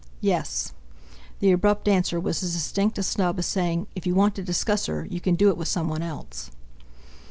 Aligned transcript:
"Yes." 0.21 0.73
The 1.41 1.51
abrupt 1.51 1.87
answer 1.87 2.19
was 2.19 2.41
as 2.41 2.53
distinct 2.53 2.97
a 2.97 3.03
snub 3.03 3.37
as 3.37 3.45
saying: 3.45 3.85
"If 3.93 4.07
you 4.07 4.15
want 4.15 4.33
to 4.33 4.41
discuss 4.41 4.87
her 4.87 5.05
you 5.05 5.21
can 5.21 5.35
do 5.35 5.49
it 5.49 5.57
with 5.57 5.67
someone 5.67 6.01
else!" 6.01 6.49